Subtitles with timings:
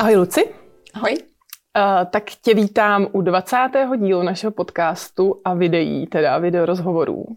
[0.00, 0.54] Ahoj Luci.
[0.94, 1.12] Ahoj.
[1.12, 3.56] Uh, tak tě vítám u 20.
[3.96, 7.16] dílu našeho podcastu a videí, teda video rozhovorů.
[7.16, 7.36] Uh,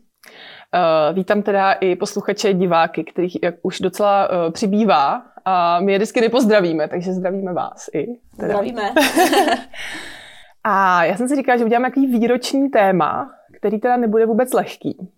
[1.13, 6.21] vítám teda i posluchače, diváky, kterých jak už docela uh, přibývá a my je vždycky
[6.21, 8.05] nepozdravíme, takže zdravíme vás i.
[8.37, 8.53] Teda.
[8.53, 8.93] Zdravíme.
[10.63, 15.09] a já jsem si říkala, že uděláme nějaký výroční téma, který teda nebude vůbec lehký.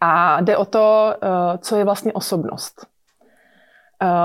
[0.00, 1.14] A jde o to,
[1.58, 2.86] co je vlastně osobnost.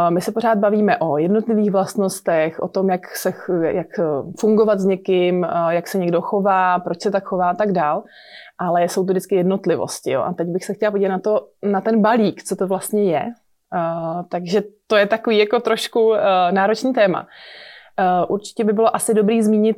[0.09, 3.87] My se pořád bavíme o jednotlivých vlastnostech, o tom, jak, se, jak
[4.39, 8.03] fungovat s někým, jak se někdo chová, proč se tak chová a tak dál.
[8.57, 10.11] Ale jsou to vždycky jednotlivosti.
[10.11, 10.21] Jo.
[10.21, 13.25] A teď bych se chtěla podívat na, to, na ten balík, co to vlastně je.
[14.29, 16.13] Takže to je takový jako trošku
[16.51, 17.27] náročný téma.
[18.27, 19.77] Určitě by bylo asi dobrý zmínit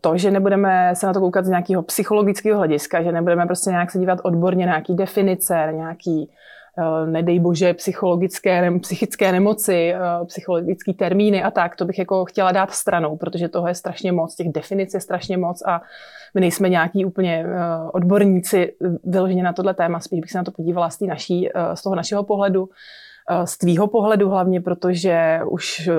[0.00, 3.90] to, že nebudeme se na to koukat z nějakého psychologického hlediska, že nebudeme prostě nějak
[3.90, 6.61] se dívat odborně na nějaký definice, na nějaký Eh,
[7.06, 12.70] nedej bože, psychologické, psychické nemoci, eh, psychologické termíny a tak, to bych jako chtěla dát
[12.70, 15.82] stranou, protože toho je strašně moc, těch definic je strašně moc a
[16.34, 18.72] my nejsme nějaký úplně eh, odborníci
[19.04, 22.22] vyloženě na tohle téma, spíš bych se na to podívala z, naší, z toho našeho
[22.22, 22.68] pohledu,
[23.44, 25.90] z tvýho pohledu hlavně, protože už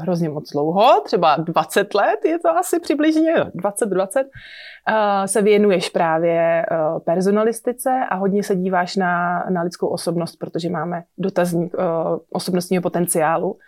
[0.00, 4.24] hrozně moc dlouho, třeba 20 let je to asi přibližně, 20-20,
[5.26, 6.66] se věnuješ právě
[7.04, 11.74] personalistice a hodně se díváš na, na lidskou osobnost, protože máme dotazník
[12.30, 13.58] osobnostního potenciálu.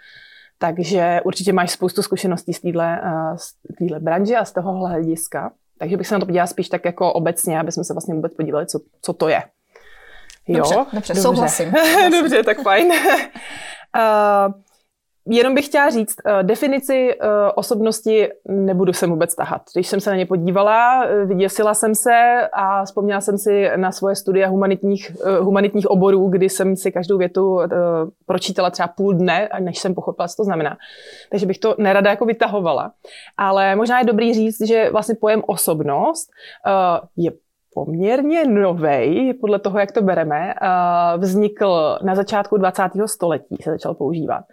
[0.59, 5.53] Takže určitě máš spoustu zkušeností z téhle branže a z toho hlediska.
[5.79, 8.35] Takže bych se na to podívala spíš tak jako obecně, aby jsme se vlastně vůbec
[8.35, 9.43] podívali, co, co to je.
[10.49, 10.57] Jo?
[10.57, 11.15] Dobře, dobře, dobře.
[11.15, 11.73] souhlasím.
[12.11, 12.87] dobře, tak fajn.
[12.87, 14.53] uh,
[15.33, 19.63] Jenom bych chtěla říct, uh, definici uh, osobnosti nebudu se vůbec tahat.
[19.75, 23.93] Když jsem se na ně podívala, uh, vyděsila jsem se a vzpomněla jsem si na
[23.93, 27.59] svoje studia humanitních, humanitních oborů, kdy jsem si každou větu
[28.27, 30.77] pročítala třeba půl dne, než jsem pochopila, co to znamená.
[31.31, 32.93] Takže bych to nerada jako vytahovala.
[33.37, 36.31] Ale možná je dobrý říct, že vlastně pojem osobnost
[37.17, 37.31] je
[37.75, 40.55] poměrně novej, podle toho, jak to bereme,
[41.19, 42.83] vznikl na začátku 20.
[43.07, 44.45] století, se začal používat.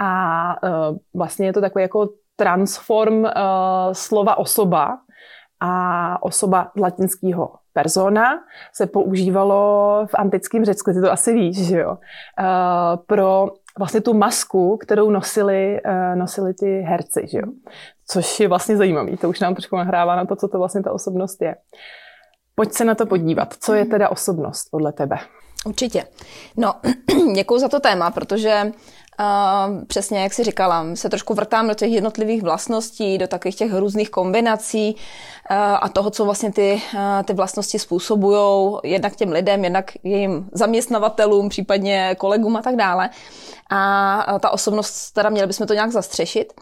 [0.00, 3.30] A uh, vlastně je to takový jako transform uh,
[3.92, 4.98] slova osoba
[5.60, 8.38] a osoba latinského persona
[8.72, 11.96] se používalo v antickém Řecku, ty to asi víš, že jo, uh,
[13.06, 13.46] pro
[13.78, 17.46] vlastně tu masku, kterou nosili, uh, nosili ty herci, že jo.
[18.06, 20.92] Což je vlastně zajímavý, to už nám trošku nahrává na to, co to vlastně ta
[20.92, 21.56] osobnost je.
[22.54, 23.54] Pojď se na to podívat.
[23.60, 25.16] Co je teda osobnost podle tebe?
[25.64, 26.06] Určitě.
[26.56, 26.74] No,
[27.34, 28.72] děkuji za to téma, protože
[29.20, 33.74] Uh, přesně jak si říkala, se trošku vrtám do těch jednotlivých vlastností, do takových těch
[33.74, 39.64] různých kombinací uh, a toho, co vlastně ty, uh, ty vlastnosti způsobují jednak těm lidem,
[39.64, 43.10] jednak jejím zaměstnavatelům, případně kolegům a tak dále.
[43.70, 46.52] A ta osobnost, teda měli bychom to nějak zastřešit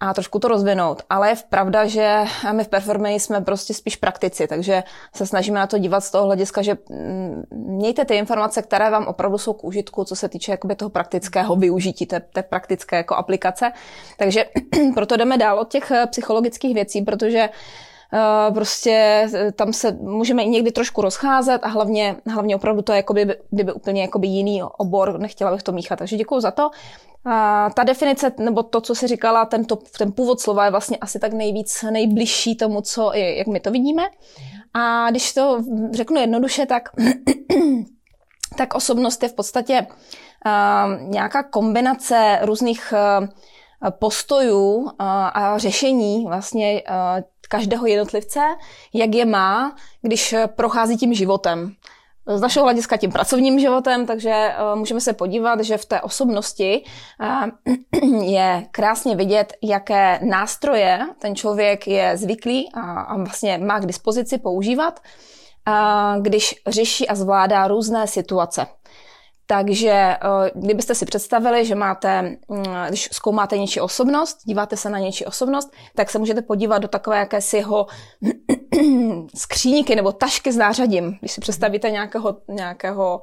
[0.00, 1.02] a trošku to rozvinout.
[1.10, 4.82] Ale je pravda, že my v Performance jsme prostě spíš praktici, takže
[5.14, 9.06] se snažíme na to dívat z toho hlediska, že mm, mějte ty informace, které vám
[9.06, 13.14] opravdu jsou k užitku, co se týče jakoby toho praktického využití, té, té praktické jako
[13.14, 13.72] aplikace.
[14.18, 14.44] Takže
[14.94, 17.48] proto jdeme dál od těch eh, psychologických věcí, protože
[18.12, 22.92] Uh, prostě eh, tam se můžeme i někdy trošku rozcházet a hlavně, hlavně opravdu to
[22.92, 26.70] je jakoby, kdyby úplně jakoby jiný obor, nechtěla bych to míchat, takže děkuji za to.
[27.24, 30.96] A ta definice, nebo to, co si říkala, ten, to, ten původ slova je vlastně
[30.96, 34.02] asi tak nejvíc nejbližší tomu, co, jak my to vidíme.
[34.74, 35.62] A když to
[35.92, 36.88] řeknu jednoduše, tak,
[38.56, 43.26] tak osobnost je v podstatě uh, nějaká kombinace různých uh,
[43.90, 46.82] postojů a řešení vlastně
[47.48, 48.40] každého jednotlivce,
[48.92, 51.74] jak je má, když prochází tím životem
[52.26, 56.84] z našeho hlediska tím pracovním životem, takže uh, můžeme se podívat, že v té osobnosti
[57.20, 63.86] uh, je krásně vidět, jaké nástroje ten člověk je zvyklý a, a vlastně má k
[63.86, 65.00] dispozici používat
[66.20, 68.66] když řeší a zvládá různé situace.
[69.46, 70.18] Takže eh,
[70.54, 75.72] kdybyste si představili, že máte, mm, když zkoumáte něčí osobnost, díváte se na něčí osobnost,
[75.94, 77.86] tak se můžete podívat do takové jakési jeho
[79.36, 81.16] skříníky nebo tašky s nářadím.
[81.20, 83.22] Když si představíte nějakého, nějakého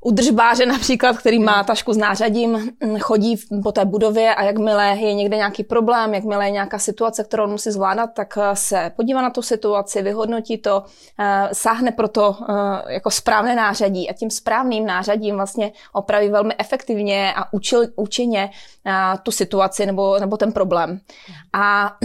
[0.00, 2.70] udržbáře například, který má tašku s nářadím,
[3.00, 7.44] chodí po té budově a jakmile je někde nějaký problém, jakmile je nějaká situace, kterou
[7.44, 10.84] on musí zvládat, tak eh, se podívá na tu situaci, vyhodnotí to,
[11.20, 16.54] eh, sáhne pro to eh, jako správné nářadí a tím správným nářadím vlastně opraví velmi
[16.58, 18.50] efektivně a učil, účinně
[19.22, 21.00] tu situaci nebo, nebo ten problém.
[21.52, 21.96] A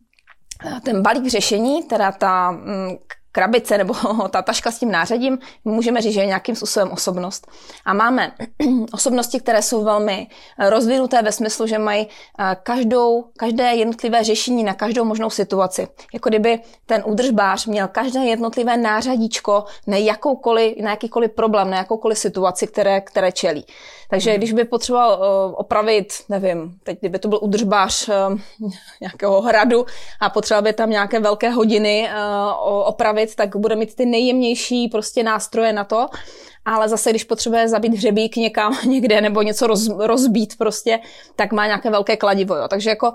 [0.84, 2.96] ten balík řešení, teda ta mm,
[3.36, 3.94] krabice nebo
[4.30, 7.46] ta taška s tím nářadím, můžeme říct, že je nějakým způsobem osobnost.
[7.84, 8.32] A máme
[8.92, 10.26] osobnosti, které jsou velmi
[10.58, 15.88] rozvinuté ve smyslu, že mají eh, každou, každé jednotlivé řešení na každou možnou situaci.
[16.14, 22.18] Jako kdyby ten údržbář měl každé jednotlivé nářadíčko na, jakoukoliv, na jakýkoliv problém, na jakoukoliv
[22.18, 23.64] situaci, které, které čelí.
[24.10, 24.38] Takže hmm.
[24.38, 28.10] když by potřeboval uh, opravit, nevím, teď kdyby to byl udržbář
[29.00, 29.86] nějakého hradu
[30.20, 32.88] a potřeboval by tam nějaké velké hodiny uh,
[33.34, 36.06] tak bude mít ty nejjemnější prostě nástroje na to
[36.66, 40.98] ale zase, když potřebuje zabít hřebík někam někde nebo něco roz, rozbít prostě,
[41.36, 42.54] tak má nějaké velké kladivo.
[42.54, 42.68] Jo.
[42.68, 43.12] Takže jako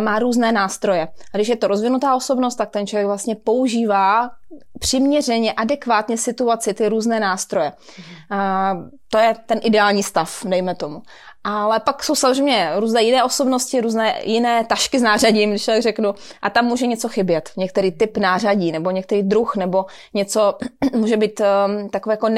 [0.00, 1.08] má různé nástroje.
[1.34, 4.30] A když je to rozvinutá osobnost, tak ten člověk vlastně používá
[4.78, 7.72] přiměřeně, adekvátně situaci ty různé nástroje.
[7.98, 8.38] Mm.
[8.38, 8.74] A
[9.10, 11.02] to je ten ideální stav, dejme tomu.
[11.44, 16.14] Ale pak jsou samozřejmě různé jiné osobnosti, různé jiné tašky s nářadím, když tak řeknu,
[16.42, 17.50] a tam může něco chybět.
[17.56, 20.58] Některý typ nářadí, nebo některý druh, nebo něco
[20.96, 22.28] může být um, takové jako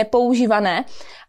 [0.55, 0.85] zvané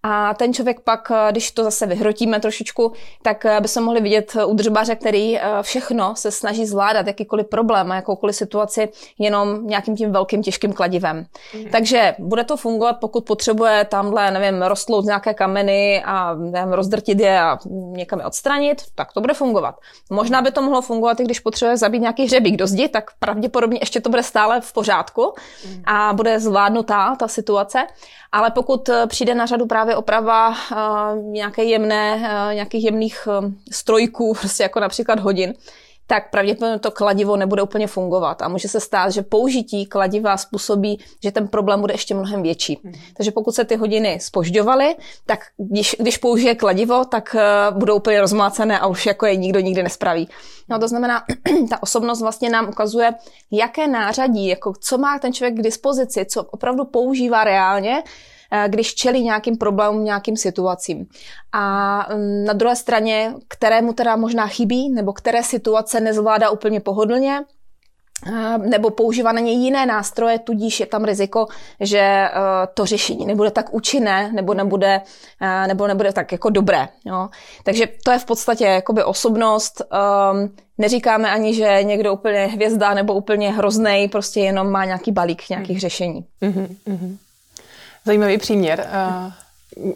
[0.08, 2.92] A ten člověk pak, eh, když to zase vyhrotíme trošičku,
[3.22, 7.48] tak eh, by se mohli vidět u držbaře, který eh, všechno se snaží zvládat, jakýkoliv
[7.48, 11.26] problém a jakoukoliv situaci jenom nějakým tím velkým těžkým kladivem.
[11.54, 11.66] Mm.
[11.72, 17.40] Takže bude to fungovat, pokud potřebuje tamhle, nevím, rostlout nějaké kameny a nevím, rozdrtit je
[17.40, 19.76] a někam je odstranit, tak to bude fungovat.
[20.10, 23.80] Možná by to mohlo fungovat, i když potřebuje zabít nějaký hřebík do zdi, tak pravděpodobně
[23.82, 25.34] ještě to bude stále v pořádku
[25.68, 25.84] mm.
[25.86, 27.88] a bude zvládnutá ta situace.
[28.32, 33.52] Ale pokud eh, přijde na řadu právě oprava uh, nějaké jemné, uh, nějakých jemných uh,
[33.72, 35.54] strojků, prostě jako například hodin,
[36.08, 38.42] tak pravděpodobně to kladivo nebude úplně fungovat.
[38.42, 42.80] A může se stát, že použití kladiva způsobí, že ten problém bude ještě mnohem větší.
[42.84, 42.94] Hmm.
[43.18, 44.96] Takže pokud se ty hodiny spožďovaly,
[45.26, 49.60] tak když, když použije kladivo, tak uh, budou úplně rozmácené a už jako je nikdo
[49.60, 50.30] nikdy nespraví.
[50.70, 51.24] No to znamená,
[51.70, 53.14] ta osobnost vlastně nám ukazuje,
[53.52, 58.04] jaké nářadí, jako co má ten člověk k dispozici, co opravdu používá reálně, Eh,
[58.68, 61.06] když čelí nějakým problémům, nějakým situacím.
[61.54, 67.42] A mm, na druhé straně, kterému teda možná chybí, nebo které situace nezvládá úplně pohodlně,
[68.28, 71.48] eh, nebo používá na ně jiné nástroje, tudíž je tam riziko,
[71.80, 72.32] že eh,
[72.74, 75.02] to řešení nebude tak účinné, nebo nebude,
[75.68, 76.88] nebo nebude tak jako dobré.
[77.06, 77.30] Jo.
[77.64, 79.82] Takže to je v podstatě jakoby osobnost.
[80.32, 85.50] Um, neříkáme ani, že někdo úplně hvězda nebo úplně hrozný, prostě jenom má nějaký balík
[85.50, 86.26] nějakých řešení.
[86.42, 86.68] Mm-hmm.
[88.06, 88.90] Zajímavý příměr.
[89.26, 89.32] Uh,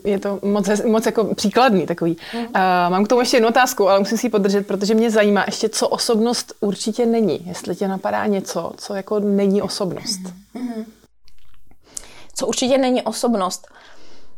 [0.06, 2.18] je to moc, moc jako příkladný takový.
[2.36, 2.44] Uh,
[2.90, 5.70] mám k tomu ještě jednu otázku, ale musím si ji podržet, protože mě zajímá ještě,
[5.70, 7.48] co osobnost určitě není.
[7.48, 10.20] Jestli tě napadá něco, co jako není osobnost.
[10.56, 10.86] Mm-hmm.
[12.36, 13.68] Co určitě není osobnost?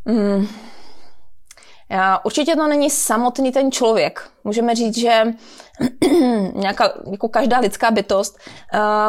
[0.05, 0.47] Mm.
[2.23, 4.29] Určitě to není samotný ten člověk.
[4.43, 5.23] Můžeme říct, že
[6.53, 8.37] nějaká, jako každá lidská bytost,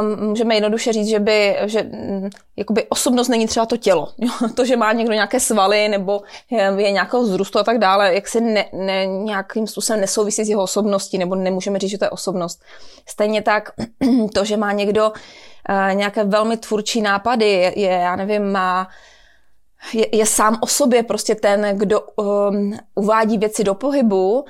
[0.00, 4.08] um, můžeme jednoduše říct, že by, že um, jakoby osobnost není třeba to tělo.
[4.54, 8.40] to, že má někdo nějaké svaly nebo je, nějakého vzrůstu a tak dále, jak se
[8.40, 12.62] ne, ne, nějakým způsobem nesouvisí s jeho osobností, nebo nemůžeme říct, že to je osobnost.
[13.08, 13.70] Stejně tak
[14.34, 18.88] to, že má někdo uh, nějaké velmi tvůrčí nápady, je já nevím, má
[19.94, 24.44] je, je sám o sobě prostě ten, kdo um, uvádí věci do pohybu, uh,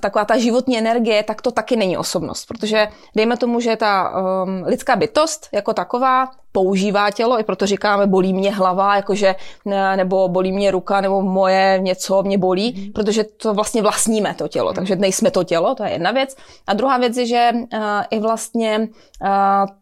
[0.00, 2.46] taková ta životní energie, tak to taky není osobnost.
[2.46, 8.06] Protože dejme tomu, že ta um, lidská bytost jako taková používá tělo, i proto říkáme
[8.06, 12.92] bolí mě hlava, jakože, ne, nebo bolí mě ruka, nebo moje něco mě bolí, mm.
[12.92, 16.36] protože to vlastně vlastníme to tělo, takže nejsme to tělo, to je jedna věc.
[16.66, 18.88] A druhá věc je, že uh, i vlastně
[19.22, 19.28] uh,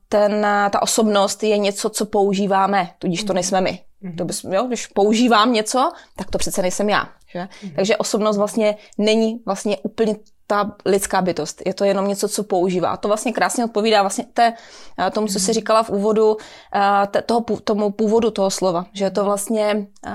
[0.08, 3.88] ten, ta osobnost je něco, co používáme, tudíž to nejsme my.
[4.16, 7.08] To bys, jo, když používám něco, tak to přece nejsem já.
[7.32, 7.38] Že?
[7.38, 7.74] Mm-hmm.
[7.74, 10.16] Takže osobnost vlastně není vlastně úplně
[10.50, 11.62] ta lidská bytost.
[11.66, 12.90] Je to jenom něco, co používá.
[12.90, 14.52] A to vlastně krásně odpovídá vlastně té,
[14.98, 16.36] eh, tomu, co jsi říkala v úvodu,
[16.74, 18.86] eh, toho, tomu původu toho slova.
[18.92, 20.12] Že je to vlastně uh,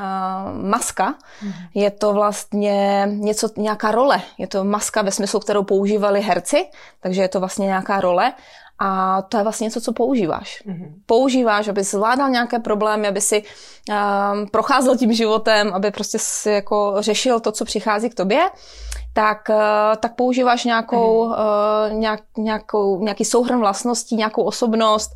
[0.69, 1.15] maska,
[1.73, 4.21] je to vlastně něco, nějaká role.
[4.37, 6.65] Je to maska ve smyslu, kterou používali herci,
[6.99, 8.33] takže je to vlastně nějaká role.
[8.79, 10.63] A to je vlastně něco, co používáš.
[10.67, 10.93] Mm-hmm.
[11.05, 16.95] Používáš, aby zvládal nějaké problémy, aby si um, procházel tím životem, aby prostě si jako
[16.99, 18.49] řešil to, co přichází k tobě
[19.13, 21.31] tak, eh, tak používáš nějakou, mm.
[21.31, 25.13] uh, nějak, nějakou, nějaký souhrn vlastností, nějakou osobnost,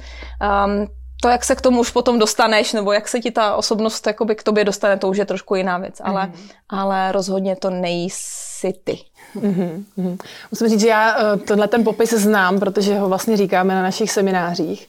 [0.66, 0.88] um,
[1.22, 4.36] to, jak se k tomu už potom dostaneš, nebo jak se ti ta osobnost jakoby
[4.36, 6.34] k tobě dostane, to už je trošku jiná věc, ale, mm.
[6.70, 7.70] ale rozhodně to
[8.64, 8.98] nejsi ty.
[9.36, 10.18] Mm-hmm.
[10.52, 14.12] Musím říct, že já eh, tenhle ten popis znám, protože ho vlastně říkáme na našich
[14.12, 14.88] seminářích.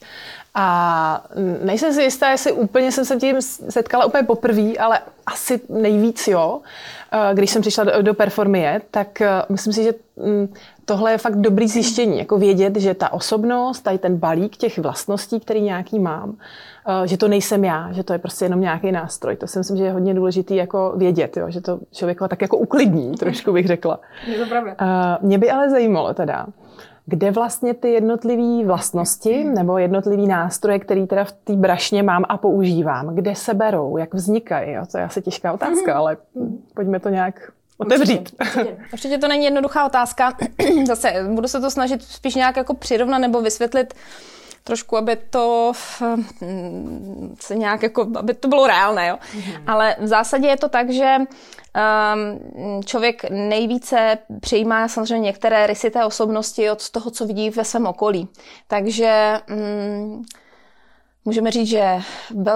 [0.55, 1.23] A
[1.63, 6.61] nejsem si jistá, jestli úplně jsem se tím setkala úplně poprvé, ale asi nejvíc jo.
[7.11, 10.53] Eh, když jsem přišla do, do Performie, tak eh, myslím si, že mm,
[10.85, 15.39] tohle je fakt dobrý zjištění, jako vědět, že ta osobnost, tady ten balík těch vlastností,
[15.39, 16.37] který nějaký mám,
[17.03, 19.35] eh, že to nejsem já, že to je prostě jenom nějaký nástroj.
[19.35, 22.57] To si myslím, že je hodně důležitý jako vědět, jo, že to člověka tak jako
[22.57, 23.99] uklidní, trošku bych řekla.
[24.27, 24.75] Je to pravda.
[25.21, 26.47] Mě by ale zajímalo teda,
[27.09, 32.37] kde vlastně ty jednotlivé vlastnosti nebo jednotlivé nástroje, které teda v té brašně mám a
[32.37, 34.71] používám, kde se berou, jak vznikají.
[34.71, 34.83] Jo?
[34.91, 36.17] To je asi těžká otázka, ale
[36.73, 38.35] pojďme to nějak otevřít.
[38.39, 38.77] Určitě, určitě.
[38.93, 40.37] určitě to není jednoduchá otázka.
[40.87, 43.93] Zase budu se to snažit spíš nějak jako přirovnat nebo vysvětlit
[44.63, 49.15] trošku, aby to hm, se nějak jako, aby to bylo reálné, jo.
[49.15, 49.63] Mm-hmm.
[49.67, 56.05] Ale v zásadě je to tak, že um, člověk nejvíce přijímá samozřejmě některé rysy té
[56.05, 58.27] osobnosti od toho, co vidí ve svém okolí.
[58.67, 60.25] Takže um,
[61.29, 61.99] můžeme říct, že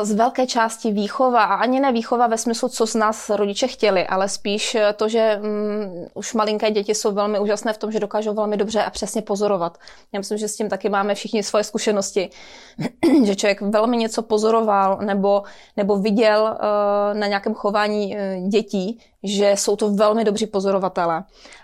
[0.02, 4.08] z velké části výchova, a ani ne výchova ve smyslu, co z nás rodiče chtěli,
[4.08, 8.34] ale spíš to, že um, už malinké děti jsou velmi úžasné v tom, že dokážou
[8.34, 9.78] velmi dobře a přesně pozorovat.
[10.14, 12.30] Já myslím, že s tím taky máme všichni svoje zkušenosti,
[13.24, 15.44] že člověk velmi něco pozoroval nebo,
[15.78, 21.24] nebo viděl uh, na nějakém chování uh, dětí, že jsou to velmi dobří pozorovatelé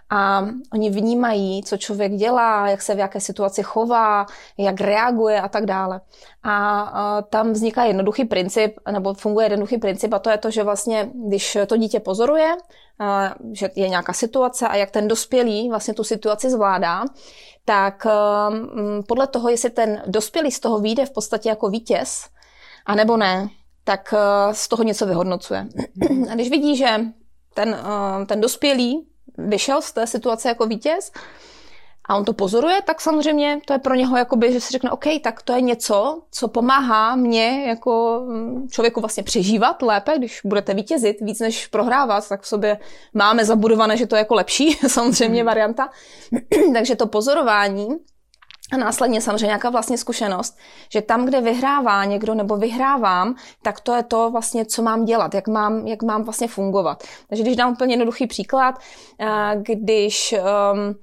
[0.10, 4.26] a oni vnímají, co člověk dělá, jak se v jaké situaci chová,
[4.58, 6.02] jak reaguje a tak dále.
[6.44, 11.10] A, tam vzniká jednoduchý princip, nebo funguje jednoduchý princip a to je to, že vlastně,
[11.28, 12.56] když to dítě pozoruje,
[13.52, 17.04] že je nějaká situace a jak ten dospělý vlastně tu situaci zvládá,
[17.66, 18.08] tak
[19.08, 22.28] podle toho, jestli ten dospělý z toho vyjde v podstatě jako vítěz,
[22.86, 23.48] anebo ne,
[23.84, 24.14] tak
[24.52, 25.68] z toho něco vyhodnocuje.
[26.32, 27.00] A když vidí, že
[27.54, 27.78] ten,
[28.26, 31.12] ten dospělý vyšel z té situace jako vítěz
[32.10, 35.06] a on to pozoruje, tak samozřejmě to je pro něho jakoby, že si řekne, OK,
[35.24, 40.74] tak to je něco, co pomáhá mě jako mm, člověku vlastně přežívat lépe, když budete
[40.74, 42.80] vítězit víc než prohrávat, tak v sobě
[43.14, 45.90] máme zabudované, že to je jako lepší, samozřejmě varianta.
[46.74, 47.88] Takže to pozorování
[48.72, 50.58] a následně samozřejmě nějaká vlastně zkušenost,
[50.92, 55.34] že tam, kde vyhrává někdo nebo vyhrávám, tak to je to vlastně, co mám dělat,
[55.34, 57.04] jak mám, jak mám vlastně fungovat.
[57.30, 58.76] Takže když dám úplně jednoduchý příklad,
[59.54, 60.36] když
[60.74, 60.96] um,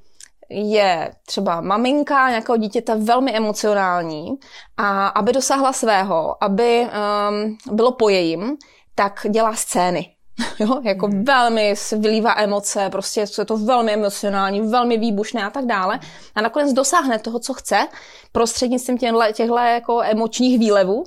[0.49, 4.37] je třeba maminka nějakého dítěte velmi emocionální
[4.76, 6.88] a aby dosáhla svého, aby
[7.30, 8.56] um, bylo po jejím,
[8.94, 10.15] tak dělá scény.
[10.59, 11.25] jo, jako mm.
[11.25, 16.00] velmi vylívá emoce, prostě je to velmi emocionální, velmi výbušné a tak dále.
[16.35, 17.88] A nakonec dosáhne toho, co chce,
[18.33, 21.05] prostřednictvím těchto jako emočních výlevů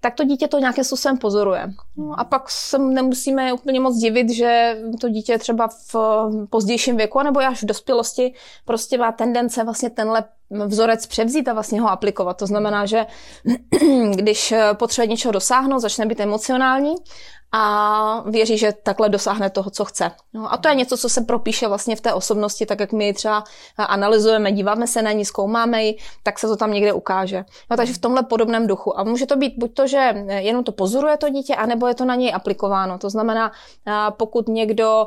[0.00, 1.70] tak to dítě to nějakým způsobem pozoruje.
[1.96, 5.96] No a pak se nemusíme úplně moc divit, že to dítě třeba v
[6.50, 8.34] pozdějším věku, nebo až v dospělosti,
[8.64, 10.24] prostě má tendence vlastně tenhle
[10.66, 12.36] vzorec převzít a vlastně ho aplikovat.
[12.36, 13.06] To znamená, že
[14.14, 16.94] když potřebuje něčeho dosáhnout, začne být emocionální
[17.52, 20.10] a věří, že takhle dosáhne toho, co chce.
[20.32, 23.12] No, a to je něco, co se propíše vlastně v té osobnosti, tak jak my
[23.12, 23.44] třeba
[23.76, 27.44] analyzujeme, díváme se na ní, zkoumáme ji, tak se to tam někde ukáže.
[27.70, 28.98] No, takže v tomhle podobném duchu.
[28.98, 32.04] A může to být buď to, že jenom to pozoruje to dítě, anebo je to
[32.04, 32.98] na něj aplikováno.
[32.98, 33.52] To znamená,
[34.16, 35.06] pokud někdo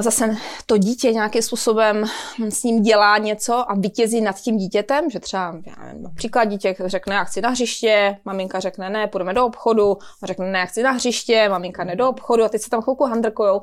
[0.00, 0.36] zase
[0.66, 2.04] to dítě nějakým způsobem
[2.48, 6.76] s ním dělá něco a vítězí nad tím dítětem, že třeba já nevím, například dítě
[6.84, 10.64] řekne, já chci na hřiště, maminka řekne, ne, půjdeme do obchodu, a řekne, ne, já
[10.64, 13.60] chci na hřiště, maminka ne do obchodu a teď se tam chvilku handrkujou.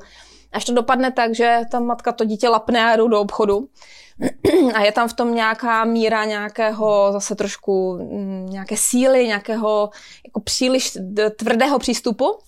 [0.52, 3.68] Až to dopadne tak, že ta matka to dítě lapne a jdou do obchodu.
[4.74, 9.90] A je tam v tom nějaká míra nějakého zase trošku mm, nějaké síly, nějakého
[10.26, 10.98] jako příliš
[11.36, 12.38] tvrdého přístupu,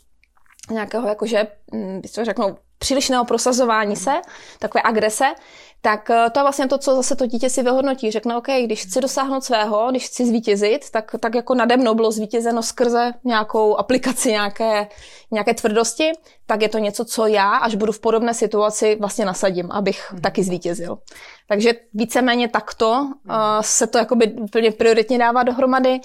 [0.71, 4.13] nějakého jakože, mm, bych to řeknou, přílišného prosazování se,
[4.59, 5.25] takové agrese,
[5.85, 8.11] tak eh, to je vlastně to, co zase to dítě si vyhodnotí.
[8.11, 12.13] Řekne, OK, když chci dosáhnout svého, když chci zvítězit, tak, tak jako nade mnou bylo
[12.13, 14.89] zvítězeno skrze nějakou aplikaci, nějaké,
[15.31, 16.13] nějaké tvrdosti,
[16.47, 20.21] tak je to něco, co já, až budu v podobné situaci, vlastně nasadím, abych hmm.
[20.21, 20.99] taky zvítězil.
[21.49, 26.01] Takže víceméně takto uh, se to jakoby úplně prioritně dává dohromady.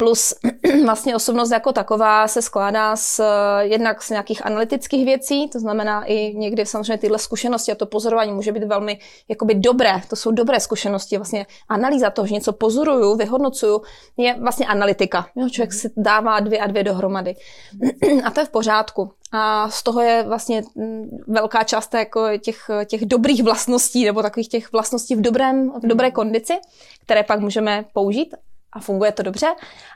[0.00, 0.34] Plus
[0.84, 3.20] vlastně osobnost jako taková se skládá z,
[3.60, 8.32] jednak z nějakých analytických věcí, to znamená i někdy samozřejmě tyhle zkušenosti a to pozorování
[8.32, 13.16] může být velmi jakoby dobré, to jsou dobré zkušenosti, vlastně analýza toho, že něco pozoruju,
[13.16, 13.82] vyhodnocuju,
[14.16, 15.26] je vlastně analytika.
[15.36, 17.34] Jo, člověk si dává dvě a dvě dohromady.
[18.24, 19.12] A to je v pořádku.
[19.32, 24.48] A z toho je vlastně mm, velká část jako těch, těch dobrých vlastností nebo takových
[24.48, 26.58] těch vlastností v, dobrém, v dobré kondici,
[27.04, 28.34] které pak můžeme použít
[28.72, 29.46] a funguje to dobře,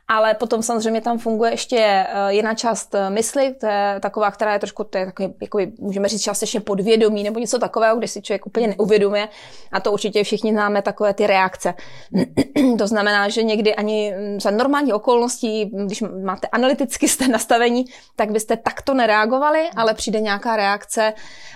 [0.08, 4.52] ale potom samozřejmě tam funguje ještě eh, jiná část eh, mysli, to je taková, která
[4.52, 8.22] je trošku, to je takový, jako můžeme říct částečně podvědomí nebo něco takového, kde si
[8.22, 9.28] člověk úplně neuvědomuje.
[9.72, 11.74] A to určitě všichni známe takové ty reakce.
[12.78, 17.84] to znamená, že někdy ani mm, za normální okolností, když máte analyticky jste nastavení,
[18.16, 21.12] tak byste takto nereagovali, ale přijde nějaká reakce.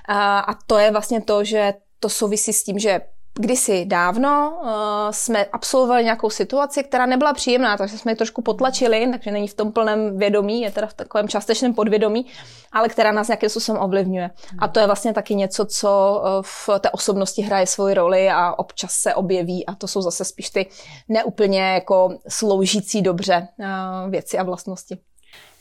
[0.09, 3.01] A to je vlastně to, že to souvisí s tím, že
[3.39, 4.69] kdysi dávno uh,
[5.11, 9.55] jsme absolvovali nějakou situaci, která nebyla příjemná, takže jsme ji trošku potlačili, takže není v
[9.55, 12.27] tom plném vědomí, je teda v takovém částečném podvědomí,
[12.73, 14.31] ale která nás nějakým způsobem ovlivňuje.
[14.59, 18.59] A to je vlastně taky něco, co uh, v té osobnosti hraje svoji roli a
[18.59, 20.67] občas se objeví a to jsou zase spíš ty
[21.09, 24.99] neúplně jako sloužící dobře uh, věci a vlastnosti.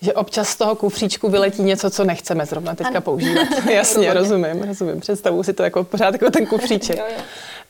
[0.01, 3.01] Že občas z toho kufříčku vyletí něco, co nechceme zrovna teďka ano.
[3.01, 3.47] používat.
[3.69, 4.99] Jasně, rozumím, rozumím.
[4.99, 6.97] Představuji si to jako pořád jako ten kufříček.
[6.97, 7.23] jo, jo.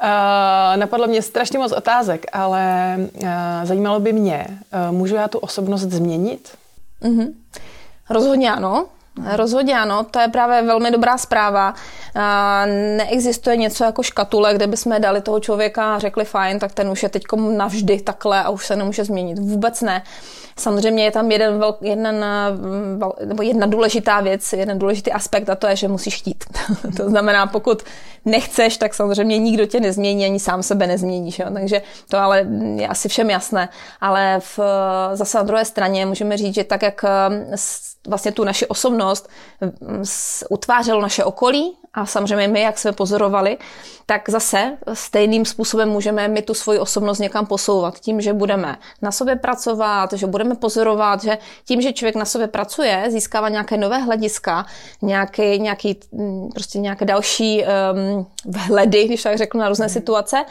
[0.04, 3.30] Uh, napadlo mě strašně moc otázek, ale uh,
[3.64, 6.50] zajímalo by mě, uh, můžu já tu osobnost změnit?
[7.02, 7.34] Mm-hmm.
[8.10, 8.88] Rozhodně ano.
[9.36, 11.74] Rozhodně ano, to je právě velmi dobrá zpráva.
[12.98, 17.04] Neexistuje něco jako škatule, kde bychom dali toho člověka a řekli fajn, tak ten už
[17.04, 17.24] je teď
[17.58, 19.40] navždy takhle a už se nemůže změnit.
[19.40, 20.04] Vůbec ne.
[20.60, 22.26] Samozřejmě je tam jeden, vel, jeden,
[22.98, 26.44] vel, nebo jedna důležitá věc, jeden důležitý aspekt a to je, že musíš chtít.
[26.98, 27.84] to znamená, pokud
[28.26, 31.40] nechceš, tak samozřejmě nikdo tě nezmění, ani sám sebe nezměníš.
[31.40, 31.46] Jo?
[31.54, 32.46] Takže to ale
[32.76, 33.70] je asi všem jasné.
[34.02, 34.60] Ale v,
[35.14, 37.06] zase na druhé straně můžeme říct, že tak, jak
[38.08, 39.30] vlastně tu naši osobnost
[40.50, 43.58] utvářelo naše okolí a samozřejmě my, jak jsme pozorovali,
[44.06, 48.00] tak zase stejným způsobem můžeme my tu svoji osobnost někam posouvat.
[48.00, 52.48] Tím, že budeme na sobě pracovat, že budeme pozorovat, že tím, že člověk na sobě
[52.48, 54.66] pracuje, získává nějaké nové hlediska,
[55.02, 59.94] nějaký, nějaký, mm, prostě nějaké další um, vhledy, když tak řeknu, na různé hmm.
[59.94, 60.46] situace,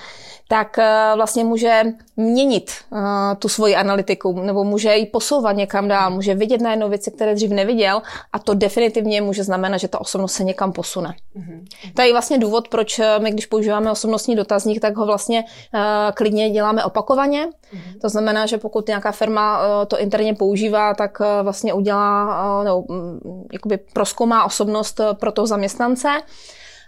[0.49, 1.83] tak eh, vlastně může
[2.16, 2.99] měnit uh,
[3.38, 7.51] tu svoji analytiku nebo může ji posouvat někam dál, může vidět najednou věci, které dřív
[7.51, 11.14] neviděl a to definitivně může znamenat, že ta osobnost se někam posune.
[11.37, 11.64] Mm-hmm.
[11.94, 15.44] To je vlastně důvod, proč eh, my, když používáme osobnostní dotazník, tak ho vlastně
[15.75, 15.81] uh,
[16.14, 17.46] klidně děláme opakovaně.
[17.46, 18.01] Mm-hmm.
[18.01, 22.81] To znamená, že pokud nějaká firma uh, to interně používá, tak uh, vlastně udělá, nebo
[22.81, 23.20] um,
[23.53, 26.09] jakoby proskoumá osobnost pro toho zaměstnance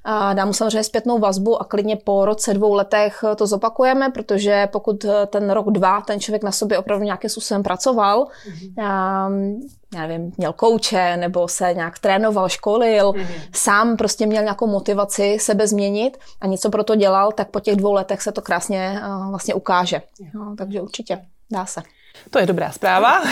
[0.04, 4.68] a dám mu samozřejmě zpětnou vazbu a klidně po roce, dvou letech to zopakujeme, protože
[4.72, 9.60] pokud ten rok, dva ten člověk na sobě opravdu nějakým způsobem pracoval, mm-hmm.
[9.94, 13.40] Já nevím, měl kouče nebo se nějak trénoval, školil, mm-hmm.
[13.52, 17.76] sám prostě měl nějakou motivaci sebe změnit a něco pro to dělal, tak po těch
[17.76, 20.02] dvou letech se to krásně uh, vlastně ukáže.
[20.34, 21.18] No, takže určitě
[21.50, 21.82] dá se.
[22.30, 23.20] To je dobrá zpráva.
[23.20, 23.26] uh,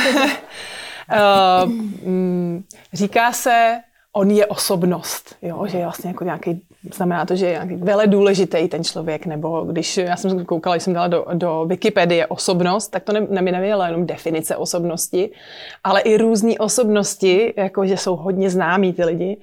[2.92, 3.80] říká se,
[4.16, 5.66] on je osobnost, jo?
[5.66, 6.62] že je vlastně jako nějaký,
[6.94, 10.82] znamená to, že je nějaký vele důležitý ten člověk, nebo když já jsem koukala, když
[10.82, 15.30] jsem dala do, do Wikipedie osobnost, tak to ne, ne, nevěděla jenom definice osobnosti,
[15.84, 19.36] ale i různé osobnosti, jako že jsou hodně známí ty lidi,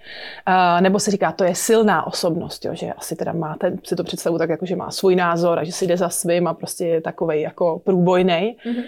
[0.48, 2.76] uh, nebo se říká, to je silná osobnost, jo?
[2.76, 5.72] že asi teda máte si to představu tak, jako, že má svůj názor a že
[5.72, 8.56] si jde za svým a prostě je takovej jako průbojnej.
[8.66, 8.84] Mm-hmm.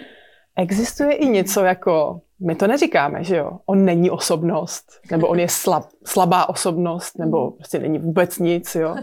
[0.56, 3.50] Existuje i něco jako my to neříkáme, že jo.
[3.66, 8.96] On není osobnost, nebo on je slab, slabá osobnost, nebo prostě není vůbec nic, jo.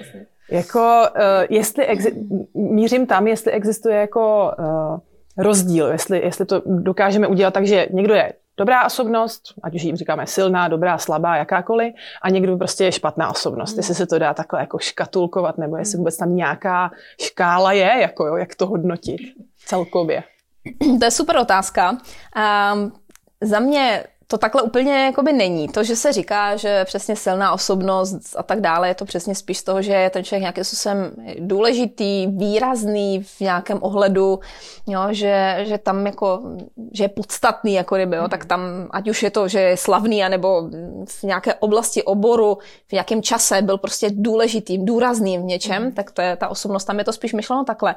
[0.50, 4.98] jako, uh, jestli exi- mířím tam, jestli existuje jako uh,
[5.38, 9.96] rozdíl, jestli, jestli to dokážeme udělat tak, že někdo je dobrá osobnost, ať už jim
[9.96, 13.76] říkáme silná, dobrá, slabá, jakákoliv, a někdo prostě je špatná osobnost.
[13.76, 16.90] Jestli se to dá takhle jako škatulkovat, nebo jestli vůbec tam nějaká
[17.22, 19.20] škála je, jako jo, jak to hodnotit
[19.66, 20.22] celkově.
[20.98, 21.90] To je super otázka.
[21.92, 22.92] Um,
[23.40, 25.68] za mě to takhle úplně jakoby není.
[25.68, 29.58] To, že se říká, že přesně silná osobnost a tak dále, je to přesně spíš
[29.58, 34.40] z toho, že je ten člověk nějakým způsobem důležitý, výrazný v nějakém ohledu,
[34.86, 36.42] jo, že, že tam jako,
[36.92, 40.24] že je podstatný, jako kdyby, jo, tak tam, ať už je to, že je slavný,
[40.24, 40.68] anebo
[41.04, 46.22] v nějaké oblasti oboru, v nějakém čase byl prostě důležitým, důrazným v něčem, tak to
[46.22, 47.94] je ta osobnost, tam je to spíš myšleno takhle.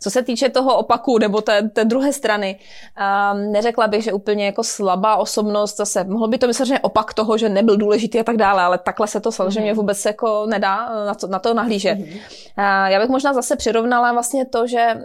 [0.00, 2.58] Co se týče toho opaku, nebo té, té druhé strany,
[3.32, 7.14] um, neřekla bych, že úplně jako slabá osobnost zase, mohlo by to být samozřejmě opak
[7.14, 9.80] toho, že nebyl důležitý a tak dále, ale takhle se to samozřejmě mhm.
[9.80, 11.98] vůbec jako nedá eh, na to, na to nahlížet.
[11.98, 12.86] Mm-hmm.
[12.86, 15.00] Já bych možná zase přirovnala vlastně to, že eh,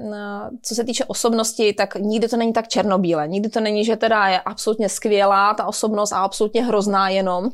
[0.61, 3.27] co se týče osobnosti, tak nikdy to není tak černobíle.
[3.27, 7.51] Nikdy to není, že teda je absolutně skvělá ta osobnost a absolutně hrozná jenom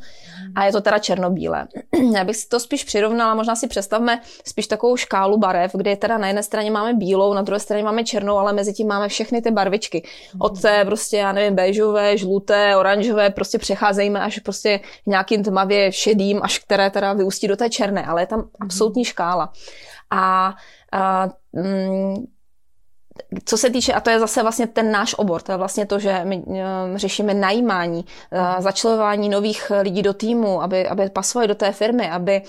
[0.56, 1.68] a je to teda černobíle.
[2.16, 6.18] Já bych si to spíš přirovnala, možná si představme spíš takovou škálu barev, kde teda
[6.18, 9.42] na jedné straně máme bílou, na druhé straně máme černou, ale mezi tím máme všechny
[9.42, 10.04] ty barvičky.
[10.40, 16.40] Od té prostě, já nevím, béžové, žluté, oranžové, prostě přecházejme až prostě nějakým tmavě šedým,
[16.44, 19.54] až které teda vyústí do té černé, ale je tam absolutní škála.
[20.12, 20.54] A,
[20.92, 22.16] a mm,
[23.46, 26.00] co se týče, a to je zase vlastně ten náš obor, to je vlastně to,
[26.00, 26.56] že my uh,
[26.96, 32.42] řešíme najímání, uh, začlenování nových lidí do týmu, aby, aby pasovali do té firmy, aby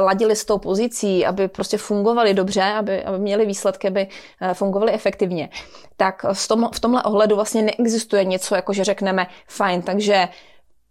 [0.00, 4.06] ladili s tou pozicí, aby prostě fungovali dobře, aby, aby měli výsledky, aby
[4.52, 5.48] fungovali efektivně.
[5.96, 10.28] Tak v, tom, v tomhle ohledu vlastně neexistuje něco, jako že řekneme, fajn, takže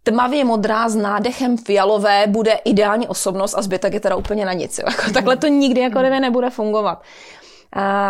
[0.02, 4.78] tmavě modrá s nádechem fialové bude ideální osobnost a zbytek je teda úplně na nic.
[4.78, 7.02] Jako, takhle to nikdy jako nebude fungovat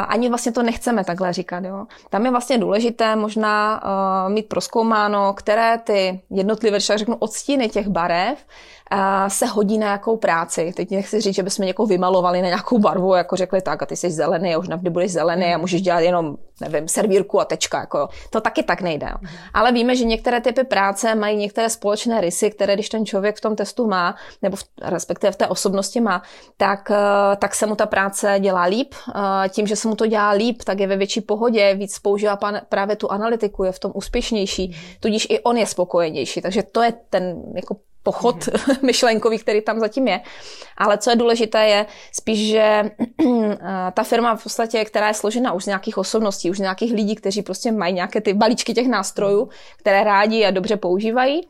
[0.09, 1.65] ani vlastně to nechceme takhle říkat.
[1.65, 1.87] Jo.
[2.11, 7.69] Tam je vlastně důležité možná uh, mít proskoumáno, které ty jednotlivé, když tak řeknu, odstíny
[7.69, 8.39] těch barev
[9.29, 10.73] se hodí na jakou práci.
[10.77, 13.97] Teď nechci říct, že bychom někoho vymalovali na nějakou barvu, jako řekli tak, a ty
[13.97, 17.81] jsi zelený a už navždy budeš zelený a můžeš dělat jenom, nevím, servírku a tečka.
[17.81, 19.07] Jako, to taky tak nejde.
[19.11, 19.29] Jo.
[19.55, 23.41] Ale víme, že některé typy práce mají některé společné rysy, které když ten člověk v
[23.41, 26.23] tom testu má, nebo v, respektive v té osobnosti má,
[26.57, 28.95] tak, eh, tak se mu ta práce dělá líp.
[29.51, 32.61] Tím, že se mu to dělá líp, tak je ve větší pohodě, víc používá pan,
[32.69, 36.41] právě tu analytiku, je v tom úspěšnější, tudíž i on je spokojenější.
[36.41, 38.75] Takže to je ten jako pochod mm.
[38.83, 40.21] myšlenkový, který tam zatím je.
[40.77, 42.61] Ale co je důležité, je spíš, že
[42.91, 46.93] eh, ta firma v podstatě, která je složena už z nějakých osobností, už z nějakých
[46.93, 51.49] lidí, kteří prostě mají nějaké ty balíčky těch nástrojů, které rádi a dobře používají,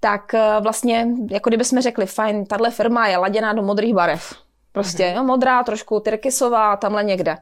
[0.00, 4.45] tak eh, vlastně, jako kdyby jsme řekli, fajn, tahle firma je laděná do modrých barev.
[4.76, 5.16] Prostě mhm.
[5.16, 7.36] jo, modrá, trošku tyrkysová, tamhle někde.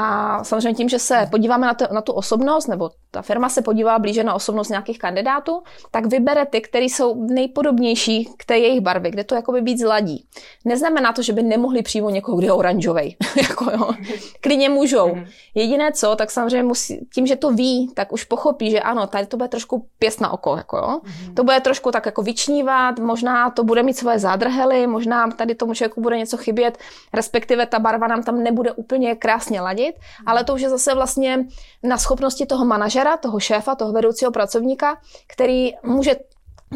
[0.00, 3.62] A samozřejmě tím, že se podíváme na, to, na tu osobnost, nebo ta firma se
[3.62, 8.80] podívá blíže na osobnost nějakých kandidátů, tak vybere ty, které jsou nejpodobnější k té jejich
[8.80, 10.24] barvě, kde to jakoby víc zladí.
[10.64, 13.16] Neznamená to, že by nemohli přímo někoho, kdo je oranžový.
[13.48, 13.90] jako, jo.
[14.40, 15.14] Klidně můžou.
[15.14, 15.24] Mhm.
[15.54, 19.26] Jediné co, tak samozřejmě musí, tím, že to ví, tak už pochopí, že ano, tady
[19.26, 20.56] to bude trošku pěst na oko.
[20.56, 21.00] Jako, jo.
[21.04, 21.34] Mhm.
[21.34, 25.74] To bude trošku tak jako vyčnívat, možná to bude mít svoje zádrhely, možná tady tomu
[25.74, 26.78] člověku bude něco chybět,
[27.14, 29.87] respektive ta barva nám tam nebude úplně krásně ladit,
[30.26, 31.46] ale to už je zase vlastně
[31.82, 36.16] na schopnosti toho manažera, toho šéfa, toho vedoucího pracovníka, který může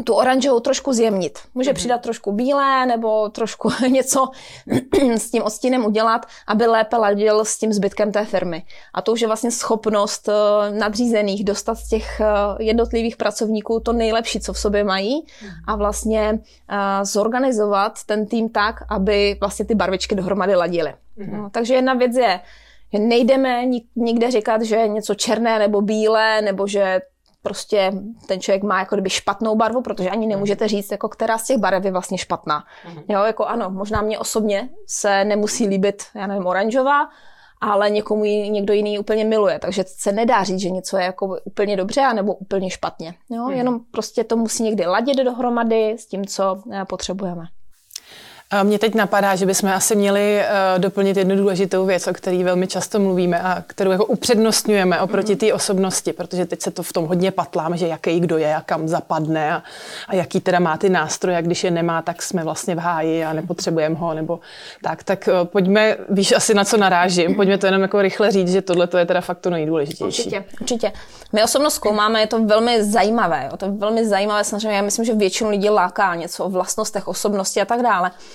[0.05, 1.39] tu oranžovou trošku zjemnit.
[1.55, 1.75] Může mm-hmm.
[1.75, 4.29] přidat trošku bílé nebo trošku něco
[5.17, 8.65] s tím odstínem udělat, aby lépe ladil s tím zbytkem té firmy.
[8.95, 10.33] A to už je vlastně schopnost eh,
[10.71, 12.27] nadřízených dostat z těch eh,
[12.59, 15.51] jednotlivých pracovníků to nejlepší, co v sobě mají mm-hmm.
[15.67, 20.95] a vlastně uh, zorganizovat ten tým tak, aby vlastně ty barvičky dohromady ladily.
[21.19, 21.43] Mm-hmm.
[21.43, 22.41] No, takže jedna věc je
[22.93, 27.01] že nejdeme nikde říkat, že je něco černé nebo bílé, nebo že
[27.43, 27.93] prostě
[28.27, 31.59] ten člověk má jako kdyby špatnou barvu, protože ani nemůžete říct, jako která z těch
[31.59, 32.65] barev je vlastně špatná.
[32.89, 33.03] Mhm.
[33.09, 37.09] Jo, jako ano, možná mě osobně se nemusí líbit, já nevím, oranžová,
[37.61, 39.59] ale někomu ji někdo jiný úplně miluje.
[39.59, 43.15] Takže se nedá říct, že něco je jako úplně dobře nebo úplně špatně.
[43.31, 43.45] Jo?
[43.45, 43.57] Hmm.
[43.57, 46.85] Jenom prostě to musí někdy ladit dohromady s tím, co eh,
[48.53, 48.69] potřebujeme.
[48.69, 52.67] Mně teď napadá, že bychom asi měli uh, doplnit jednu důležitou věc, o které velmi
[52.67, 57.07] často mluvíme a kterou jako upřednostňujeme oproti té osobnosti, protože teď se to v tom
[57.07, 59.63] hodně patlám, že jaký kdo je a kam zapadne a,
[60.09, 63.25] a jaký teda má ty nástroje a když je nemá, tak jsme vlastně v háji
[63.25, 64.41] a nepotřebujeme ho nebo
[64.83, 65.03] tak.
[65.05, 68.63] Tak uh, pojďme, víš asi na co narážím, pojďme to jenom jako rychle říct, že
[68.63, 70.23] tohle to je teda fakt to nejdůležitější.
[70.23, 70.93] Určitě, určitě.
[71.33, 75.05] My osobnost zkoumáme, je to velmi zajímavé, jo, to je velmi zajímavé, samozřejmě já myslím,
[75.05, 78.11] že většinu lidí láká něco o vlastnostech osobnosti a tak dále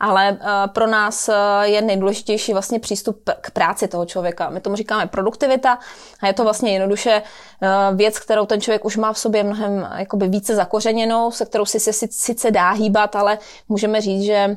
[0.00, 4.50] ale uh, pro nás uh, je nejdůležitější vlastně přístup k práci toho člověka.
[4.50, 5.78] My tomu říkáme produktivita
[6.20, 7.22] a je to vlastně jednoduše
[7.62, 11.64] uh, věc, kterou ten člověk už má v sobě mnohem jakoby více zakořeněnou, se kterou
[11.64, 14.56] si se sice dá hýbat, ale můžeme říct, že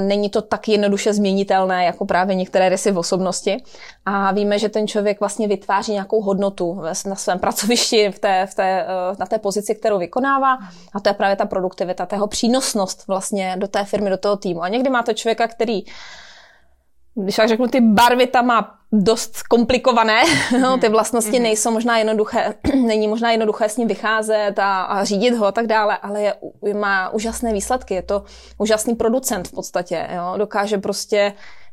[0.00, 3.62] není to tak jednoduše změnitelné jako právě některé rysy v osobnosti.
[4.06, 8.54] A víme, že ten člověk vlastně vytváří nějakou hodnotu na svém pracovišti, v té, v
[8.54, 8.86] té,
[9.18, 10.58] na té pozici, kterou vykonává.
[10.94, 14.36] A to je právě ta produktivita, ta jeho přínosnost vlastně do té firmy, do toho
[14.36, 14.51] týmu.
[14.60, 15.82] A někdy máte člověka, který
[17.14, 20.22] když tak řeknu, ty barvy tam má dost komplikované,
[20.60, 21.42] no, ty vlastnosti mm-hmm.
[21.42, 25.66] nejsou možná jednoduché, není možná jednoduché s ním vycházet a, a řídit ho a tak
[25.66, 26.34] dále, ale je,
[26.74, 28.24] má úžasné výsledky, je to
[28.58, 31.32] úžasný producent v podstatě, jo, dokáže prostě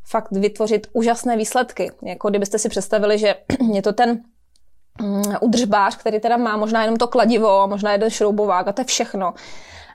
[0.09, 3.35] fakt vytvořit úžasné výsledky, jako kdybyste si představili, že
[3.73, 4.21] je to ten
[5.01, 8.85] mm, udržbář, který teda má možná jenom to kladivo, možná jeden šroubovák a to je
[8.85, 9.33] všechno.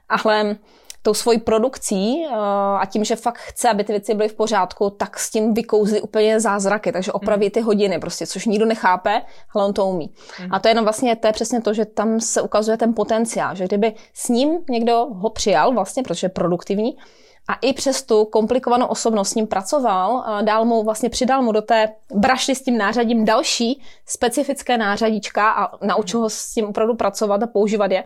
[0.08, 0.56] Ale
[1.04, 2.30] tou svojí produkcí eh,
[2.78, 6.00] a tím, že fakt chce, aby ty věci byly v pořádku, tak s tím vykouzí
[6.00, 9.22] úplně zázraky, takže opraví ty hodiny prostě, což nikdo nechápe,
[9.54, 10.10] ale on to umí.
[10.50, 13.54] A to je jenom vlastně, to je přesně to, že tam se ukazuje ten potenciál,
[13.54, 16.96] že kdyby s ním někdo ho přijal vlastně, protože je produktivní,
[17.48, 21.62] a i přes tu komplikovanou osobnost s ním pracoval, dál mu vlastně přidal mu do
[21.62, 27.42] té brašny s tím nářadím další specifické nářadíčka a naučil ho s tím opravdu pracovat
[27.42, 28.04] a používat je,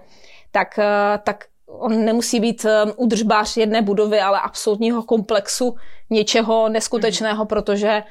[0.51, 5.77] tak, eh, tak on nemusí být udržbář um, jedné budovy, ale absolutního komplexu
[6.11, 7.49] něčeho neskutečného, mm.
[7.49, 8.03] protože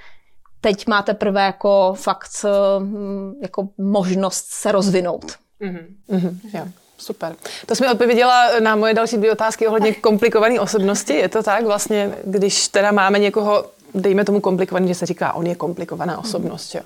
[0.62, 2.46] teď máte prvé jako fakt
[2.80, 5.26] um, jako možnost se rozvinout.
[5.62, 5.86] Mm-hmm.
[6.10, 6.38] Mm-hmm.
[6.54, 6.66] Jo.
[6.98, 7.36] Super.
[7.66, 11.14] To jsi mi odpověděla na moje další dvě otázky ohledně komplikované osobnosti.
[11.14, 13.66] Je to tak vlastně, když teda máme někoho,
[13.96, 16.22] dejme tomu komplikovaný, že se říká, on je komplikovaná mhm.
[16.22, 16.82] osobnost, jo.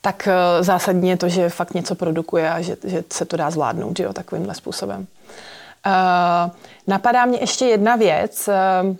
[0.00, 3.50] tak uh, zásadně je to, že fakt něco produkuje a že, že se to dá
[3.50, 5.06] zvládnout, že jo, takovýmhle způsobem.
[5.86, 6.50] Uh,
[6.86, 8.48] napadá mě ještě jedna věc.
[8.48, 8.96] Uh,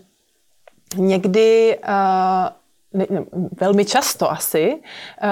[1.07, 2.49] někdy uh,
[3.61, 5.29] velmi často asi, uh,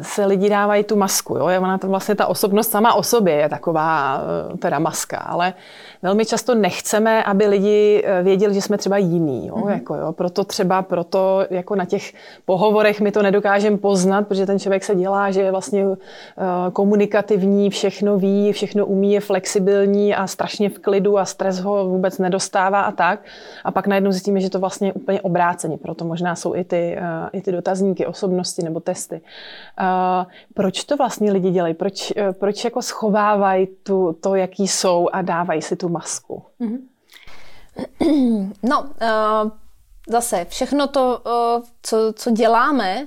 [0.00, 1.36] se lidi dávají tu masku.
[1.36, 1.46] Jo?
[1.46, 5.54] Ona to vlastně ta osobnost sama o sobě je taková uh, teda maska, ale
[6.02, 9.46] velmi často nechceme, aby lidi eh, věděli, že jsme třeba jiný.
[9.46, 9.54] Jo?
[9.54, 9.70] Mm-hmm.
[9.70, 10.12] Jako, jo?
[10.12, 12.12] Proto třeba proto jako na těch
[12.44, 15.96] pohovorech my to nedokážeme poznat, protože ten člověk se dělá, že je vlastně uh,
[16.72, 22.18] komunikativní, všechno ví, všechno umí, je flexibilní a strašně v klidu a stres ho vůbec
[22.18, 23.20] nedostává a tak.
[23.64, 25.78] A pak najednou zjistíme, že to vlastně je úplně obráceně.
[25.78, 29.20] Proto možná jsou i ty, uh, i ty dotazníky, osobnosti nebo testy.
[29.80, 31.74] Uh, proč to vlastně lidi dělají?
[31.74, 36.42] Proč, uh, proč jako schovávají tu, to, jaký jsou a dávají si tu masku.
[36.60, 36.78] Mm-hmm.
[38.62, 39.50] No, uh,
[40.08, 43.06] zase všechno to, uh, co, co děláme,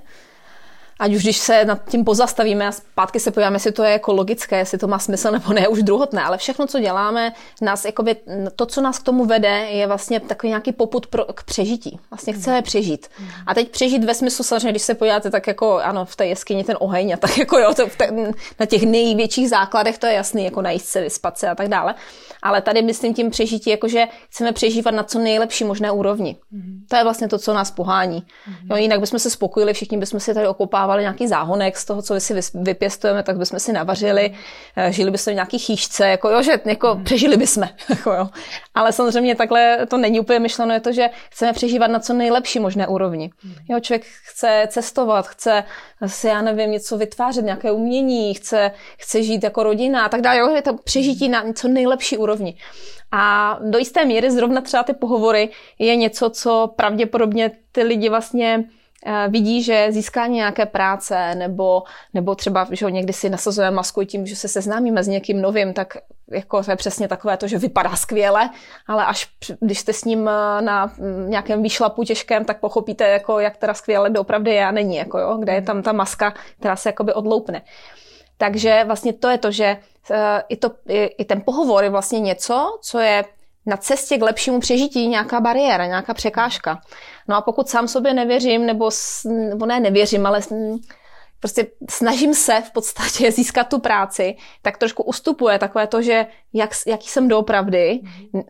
[1.00, 4.14] ať už když se nad tím pozastavíme a zpátky se podíváme, jestli to je jako
[4.14, 8.16] logické, jestli to má smysl nebo ne, už druhotné, ale všechno, co děláme, nás, jakoby,
[8.56, 12.00] to, co nás k tomu vede, je vlastně takový nějaký poput pro, k přežití.
[12.10, 13.08] Vlastně chceme přežít.
[13.48, 16.64] A teď přežít ve smyslu samozřejmě, když se podíváte, tak jako ano, v té jeskyni
[16.64, 18.12] ten oheň a tak jako jo, to, te,
[18.60, 21.96] na těch největších základech to je jasný, jako najíst se, vyspat se a tak dále.
[22.42, 26.38] Ale tady myslím tím přežití, jakože chceme přežívat na co nejlepší možné úrovni.
[26.90, 28.24] To je vlastně to, co nás pohání.
[28.70, 32.02] Jo, jinak bychom se spokojili, všichni bychom si tady okopávali dávali nějaký záhonek z toho,
[32.02, 34.34] co si vypěstujeme, tak bychom si navařili,
[34.75, 37.04] eh, žili bychom v nějaký chýšce, jako jo, že jako mm.
[37.04, 37.63] přežili bychom.
[37.89, 38.30] Jako jo.
[38.75, 42.60] Ale samozřejmě takhle to není úplně myšleno, je to, že chceme přežívat na co nejlepší
[42.60, 43.30] možné úrovni.
[43.43, 43.54] Mm.
[43.69, 45.63] Jo, člověk chce cestovat, chce
[46.06, 50.39] si, já nevím, něco vytvářet, nějaké umění, chce, chce žít jako rodina a tak dále.
[50.39, 52.56] Jo, je to přežití na co nejlepší úrovni.
[53.12, 55.49] A do jisté míry zrovna třeba ty pohovory
[55.80, 58.63] je něco, co pravděpodobně ty lidi vlastně
[59.30, 61.84] vidí, že získání nějaké práce nebo,
[62.14, 65.74] nebo třeba, že ho někdy si nasazujeme masku tím, že se seznámíme s někým novým,
[65.74, 65.98] tak
[66.32, 68.50] jako to je přesně takové to, že vypadá skvěle,
[68.88, 69.28] ale až
[69.60, 73.74] když jste s ním eh, na mm, nějakém výšlapu těžkém, tak pochopíte, jako, jak teda
[73.74, 77.14] skvěle doopravdy je a není, jako jo, kde je tam ta maska, která se jakoby
[77.14, 77.62] odloupne.
[78.38, 79.78] Takže vlastně to je to, že
[80.12, 83.26] eh, i, to, i, i ten pohovor je vlastně něco, co je
[83.66, 86.82] na cestě k lepšímu přežití nějaká bariéra, nějaká překážka.
[87.30, 88.89] No a pokud sám sobě nevěřím, nebo,
[89.26, 90.42] nebo ne nevěřím, ale
[91.39, 96.70] prostě snažím se v podstatě získat tu práci, tak trošku ustupuje takové to, že jak,
[96.88, 98.00] jaký jsem doopravdy,
[98.34, 98.42] mm.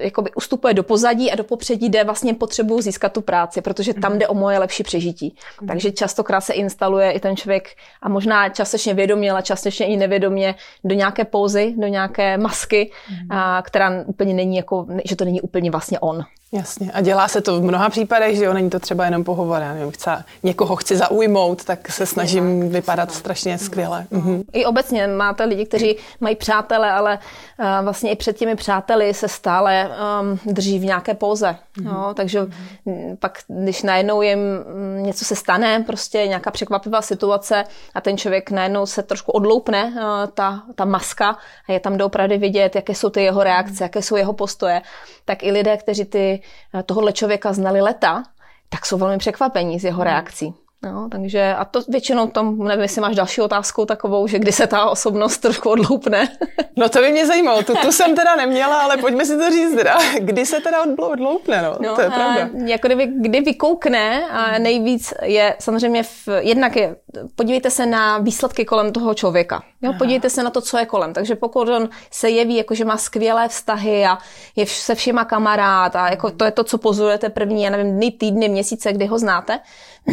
[0.00, 4.12] jakoby ustupuje do pozadí a do popředí jde vlastně potřebu získat tu práci, protože tam
[4.12, 4.18] mm.
[4.18, 5.36] jde o moje lepší přežití.
[5.60, 5.68] Mm.
[5.68, 7.68] Takže častokrát se instaluje i ten člověk
[8.02, 12.90] a možná částečně vědomě, ale částečně i nevědomě do nějaké pózy, do nějaké masky,
[13.30, 16.24] a, která úplně není jako, že to není úplně vlastně on.
[16.56, 16.90] Jasně.
[16.92, 19.74] A dělá se to v mnoha případech, že jo, není to třeba jenom pohovor, já
[19.74, 20.10] nevím, chci,
[20.42, 23.20] někoho chci zaujmout, tak se snažím tak, vypadat přesně.
[23.20, 24.06] strašně skvěle.
[24.10, 24.42] Mhm.
[24.52, 27.18] I obecně máte lidi, kteří mají přátele, ale
[27.58, 29.90] uh, vlastně i před těmi přáteli se stále
[30.20, 31.56] um, drží v nějaké pouze.
[31.78, 31.94] Mhm.
[31.94, 33.16] No, takže mhm.
[33.16, 37.64] pak, když najednou jim mm, něco se stane, prostě nějaká překvapivá situace
[37.94, 41.36] a ten člověk najednou se trošku odloupne, uh, ta, ta maska
[41.68, 44.82] a je tam doopravdy vidět, jaké jsou ty jeho reakce, jaké jsou jeho postoje,
[45.24, 46.42] tak i lidé, kteří ty,
[46.86, 48.22] tohohle člověka znali leta,
[48.68, 50.10] tak jsou velmi překvapení z jeho hmm.
[50.10, 50.54] reakcí.
[50.92, 54.66] No, takže a to většinou tam, nevím, jestli máš další otázku takovou, že kdy se
[54.66, 56.28] ta osobnost trošku odloupne.
[56.78, 59.74] No to by mě zajímalo, tu, tu jsem teda neměla, ale pojďme si to říct
[59.74, 59.98] teda.
[60.20, 62.48] Kdy se teda odloupne, no, no to je pravda.
[62.64, 66.96] Jako kdyby, kdy vykoukne a nejvíc je samozřejmě, v, jednak je,
[67.36, 69.62] podívejte se na výsledky kolem toho člověka.
[69.82, 71.12] Jo, podívejte se na to, co je kolem.
[71.12, 74.18] Takže pokud on se jeví, jako že má skvělé vztahy a
[74.56, 78.10] je se všema kamarád a jako to je to, co pozorujete první, já nevím, dny,
[78.10, 79.58] týdny, měsíce, kdy ho znáte,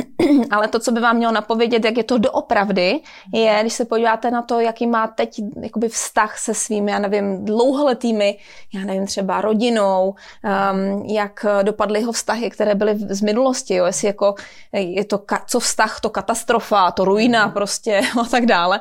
[0.51, 2.99] ale to, co by vám mělo napovědět, jak je to doopravdy,
[3.33, 7.45] je, když se podíváte na to, jaký má teď jakoby vztah se svými, já nevím,
[7.45, 8.37] dlouholetými,
[8.73, 10.15] já nevím, třeba rodinou,
[10.73, 14.35] um, jak dopadly jeho vztahy, které byly z minulosti, jo, jestli jako
[14.73, 18.79] je to, co vztah, to katastrofa, to ruina prostě a tak dále.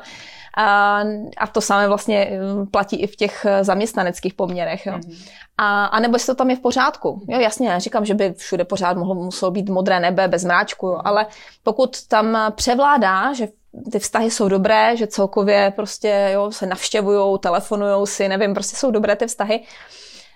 [0.57, 0.99] A,
[1.37, 4.85] a to samé vlastně eh, platí i v těch eh, zaměstnaneckých poměrech.
[4.85, 4.93] Jo.
[4.93, 5.29] Mm-hmm.
[5.57, 7.25] A, a nebo jestli to tam je v pořádku.
[7.27, 10.87] Jo, jasně, já říkám, že by všude pořád mohlo, muselo být modré nebe bez mráčku,
[10.87, 11.25] jo, ale
[11.63, 13.47] pokud tam převládá, že
[13.91, 18.91] ty vztahy jsou dobré, že celkově prostě jo, se navštěvují, telefonují si, nevím, prostě jsou
[18.91, 19.63] dobré ty vztahy,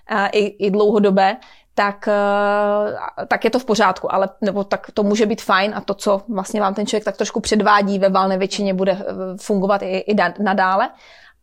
[0.08, 1.38] a i, i dlouhodobé,
[1.78, 5.82] tak, eh, tak je to v pořádku, ale nebo tak to může být fajn a
[5.82, 9.06] to, co vlastně vám ten člověk tak trošku předvádí ve valné většině, bude eh,
[9.38, 10.90] fungovat i, i nadále.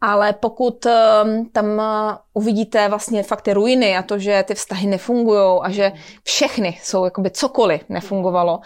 [0.00, 4.86] Ale pokud ehm, tam eh, uvidíte vlastně fakt ty ruiny a to, že ty vztahy
[4.86, 5.92] nefungují a že
[6.22, 8.60] všechny jsou jakoby cokoliv nefungovalo,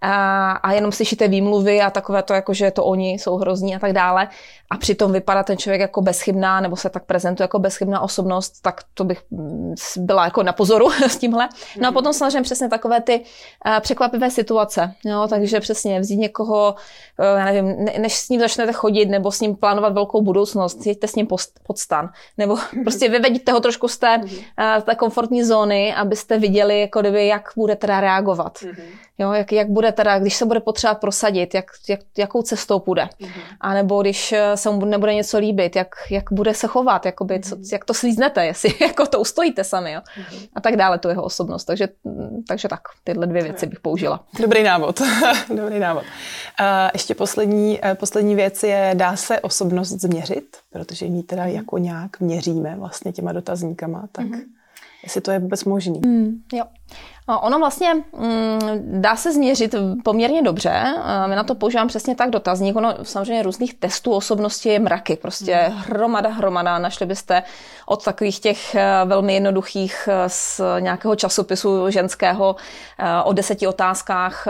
[0.00, 3.78] a, a jenom slyšíte výmluvy a takové to, jako že to oni jsou hrozní a
[3.78, 4.28] tak dále,
[4.72, 8.80] a přitom vypadá ten člověk jako bezchybná, nebo se tak prezentuje jako bezchybná osobnost, tak
[8.94, 11.48] to bych mm, byla jako na pozoru s tímhle.
[11.80, 16.74] No a potom samozřejmě přesně takové ty uh, překvapivé situace, jo, takže přesně vzít někoho,
[17.18, 20.86] uh, já nevím, ne, než s ním začnete chodit, nebo s ním plánovat velkou budoucnost,
[20.86, 24.94] jeďte s ním post, pod stan, nebo prostě vyvedíte ho trošku z té, uh, té
[24.94, 28.58] komfortní zóny, abyste viděli, jako kdyby, jak bude teda reagovat.
[28.64, 28.82] Mhm.
[29.18, 33.08] Jo, jak, jak bude teda, když se bude potřebovat prosadit, jak, jak, jakou cestou půjde.
[33.20, 33.40] Mhm.
[33.60, 37.56] A nebo když se mu nebude něco líbit, jak, jak bude se chovat, jakoby, co,
[37.56, 37.64] mhm.
[37.72, 40.00] jak to slíznete, jestli jako to ustojíte sami, jo?
[40.00, 40.48] Mm-hmm.
[40.54, 41.64] a tak dále, tu jeho osobnost.
[41.64, 41.88] Takže,
[42.48, 44.24] takže tak, tyhle dvě věci bych použila.
[44.40, 45.00] Dobrý návod,
[45.56, 46.04] dobrý návod.
[46.58, 51.52] A ještě poslední, eh, poslední věc je, dá se osobnost změřit, protože my teda mhm.
[51.52, 54.44] jako nějak měříme vlastně těma dotazníkama, tak mm-hmm.
[55.02, 56.00] jestli to je vůbec možný.
[56.06, 56.64] Mm, jo.
[57.42, 58.58] Ono vlastně mm,
[59.00, 60.94] dá se změřit poměrně dobře.
[61.26, 62.76] My na to používám přesně tak dotazník.
[62.76, 65.16] Ono samozřejmě různých testů osobnosti je mraky.
[65.16, 65.78] Prostě hmm.
[65.78, 66.78] hromada, hromada.
[66.78, 67.42] Našli byste
[67.90, 72.56] od takových těch eh, velmi jednoduchých eh, z nějakého časopisu ženského
[72.98, 74.46] eh, o deseti otázkách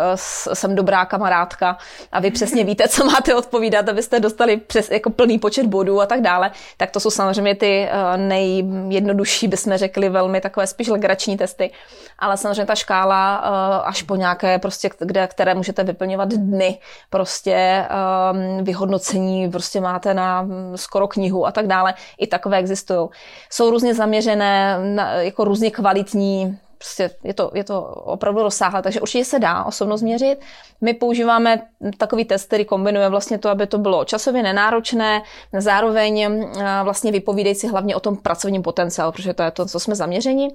[0.52, 1.78] jsem dobrá kamarádka
[2.12, 6.06] a vy přesně víte, co máte odpovídat, abyste dostali přes jako plný počet bodů a
[6.06, 6.50] tak dále.
[6.76, 11.70] Tak to jsou samozřejmě ty nejjednodušší, bychom řekli, velmi takové spíš legrační testy.
[12.18, 16.78] Ale samozřejmě ta škála uh, až po nějaké, prostě, kde, které můžete vyplňovat dny,
[17.10, 21.94] prostě um, vyhodnocení, prostě máte na mm, skoro knihu a tak dále.
[22.18, 23.08] I takové existují.
[23.50, 24.78] Jsou různě zaměřené,
[25.18, 30.02] jako různě kvalitní, prostě je to, je to opravdu rozsáhlé, takže určitě se dá osobnost
[30.02, 30.36] měřit.
[30.80, 31.62] My používáme
[31.98, 35.22] takový test, který kombinuje vlastně to, aby to bylo časově nenáročné,
[35.58, 39.94] zároveň eh, vlastně vypovídající hlavně o tom pracovním potenciálu, protože to je to, co jsme
[39.94, 40.48] zaměřeni.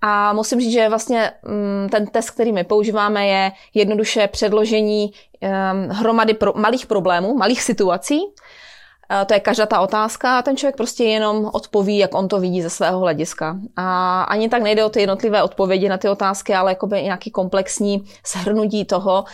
[0.00, 5.88] A musím říct, že vlastně mm, ten test, který my používáme, je jednoduše předložení ehm,
[5.88, 8.20] hromady pro, malých problémů, malých situací,
[9.26, 12.62] to je každá ta otázka a ten člověk prostě jenom odpoví, jak on to vidí
[12.62, 13.56] ze svého hlediska.
[13.76, 18.04] A ani tak nejde o ty jednotlivé odpovědi na ty otázky, ale jakoby nějaký komplexní
[18.26, 19.24] shrnutí toho,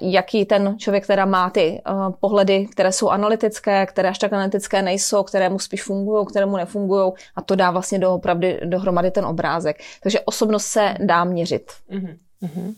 [0.00, 1.82] jaký ten člověk teda má ty
[2.20, 6.56] pohledy, které jsou analytické, které až tak analytické nejsou, které mu spíš fungují, které mu
[6.56, 9.76] nefungují a to dá vlastně doopravdy dohromady ten obrázek.
[10.02, 11.72] Takže osobnost se dá měřit.
[11.90, 12.74] Uh-huh.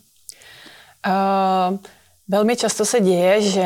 [1.07, 1.77] Uh...
[2.29, 3.61] Velmi často se děje, že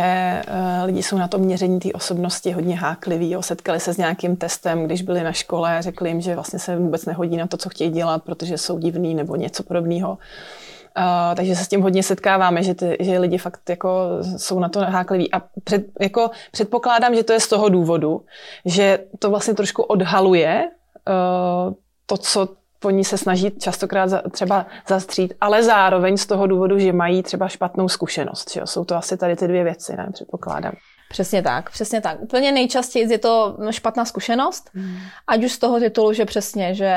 [0.47, 3.35] uh, lidi jsou na to měření té osobnosti hodně hákliví.
[3.39, 7.05] Setkali se s nějakým testem, když byli na škole, řekli jim, že vlastně se vůbec
[7.05, 10.09] nehodí na to, co chtějí dělat, protože jsou divní nebo něco podobného.
[10.09, 13.89] Uh, takže se s tím hodně setkáváme, že, ty, že lidi fakt jako
[14.37, 15.33] jsou na to hákliví.
[15.33, 18.21] A před, jako předpokládám, že to je z toho důvodu,
[18.65, 20.69] že to vlastně trošku odhaluje
[21.07, 21.73] uh,
[22.05, 22.47] to, co
[22.83, 27.47] oni se snaží častokrát za, třeba zastřít, ale zároveň z toho důvodu, že mají třeba
[27.47, 28.51] špatnou zkušenost.
[28.51, 30.73] Že Jsou to asi tady ty dvě věci, ne, předpokládám.
[31.09, 32.21] Přesně tak, přesně tak.
[32.21, 34.97] Úplně nejčastěji je to špatná zkušenost, hmm.
[35.27, 36.93] ať už z toho titulu, že přesně, že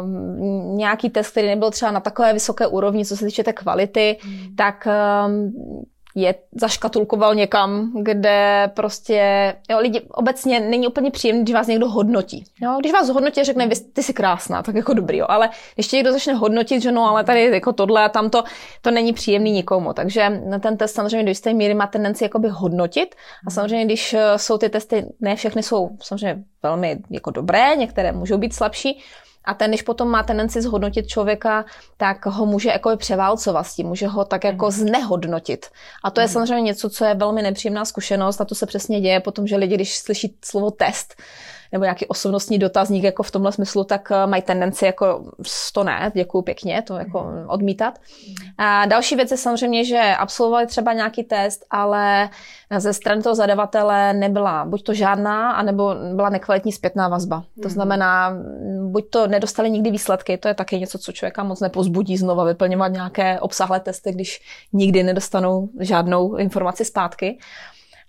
[0.00, 4.18] um, nějaký test, který nebyl třeba na takové vysoké úrovni, co se týče té kvality,
[4.22, 4.56] hmm.
[4.56, 4.88] tak
[5.26, 5.52] um,
[6.16, 12.44] je zaškatulkoval někam, kde prostě, jo, lidi obecně není úplně příjemný, když vás někdo hodnotí.
[12.62, 15.26] Jo, když vás hodnotí, řekne, ty jsi krásná, tak jako dobrý, jo.
[15.28, 18.44] ale když někdo začne hodnotit, že no, ale tady jako tohle a tamto,
[18.82, 19.92] to není příjemný nikomu.
[19.92, 23.14] Takže ten test samozřejmě do jisté míry má tendenci jakoby hodnotit
[23.46, 28.12] a samozřejmě, když eh, jsou ty testy, ne všechny jsou samozřejmě velmi jako dobré, některé
[28.12, 29.02] můžou být slabší,
[29.46, 31.64] a ten, když potom má tendenci zhodnotit člověka,
[31.96, 34.72] tak ho může jako převálcovat s tím, může ho tak jako mhm.
[34.72, 35.66] znehodnotit.
[36.04, 36.32] A to je mhm.
[36.32, 39.74] samozřejmě něco, co je velmi nepříjemná zkušenost a to se přesně děje potom, že lidi,
[39.74, 41.14] když slyší slovo test,
[41.72, 45.24] nebo nějaký osobnostní dotazník jako v tomhle smyslu, tak eh, mají tendenci jako
[45.72, 47.44] to ne, děkuju pěkně, to jako mhm.
[47.48, 47.98] odmítat.
[48.58, 52.28] A další věc je samozřejmě, že absolvovali třeba nějaký test, ale
[52.78, 57.40] ze strany toho zadavatele nebyla buď to žádná, anebo byla nekvalitní zpětná vazba.
[57.40, 57.70] To mhm.
[57.70, 58.36] znamená,
[58.82, 62.92] buď to nedostali nikdy výsledky, to je taky něco, co člověka moc nepozbudí znova vyplňovat
[62.92, 64.40] nějaké obsahlé testy, když
[64.72, 67.38] nikdy nedostanou žádnou informaci zpátky.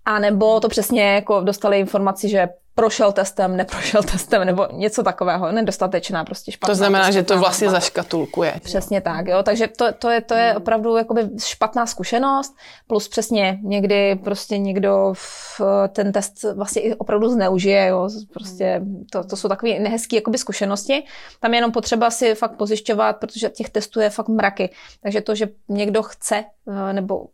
[0.05, 2.47] A nebo to přesně jako dostali informaci, že
[2.77, 6.71] prošel testem, neprošel testem, nebo něco takového, nedostatečná, prostě špatná.
[6.71, 8.53] To znamená, prostě že to vlastně zaškatulkuje.
[8.63, 10.57] Přesně tak, jo, takže to, to, je, to je hmm.
[10.57, 12.55] opravdu jakoby špatná zkušenost,
[12.87, 19.23] plus přesně někdy prostě někdo v, ten test vlastně i opravdu zneužije, jo, prostě to,
[19.23, 21.03] to jsou takové nehezké jakoby zkušenosti.
[21.39, 24.69] Tam je jenom potřeba si fakt pozjišťovat, protože těch testů je fakt mraky.
[25.03, 27.25] Takže to, že někdo chce eh, nebo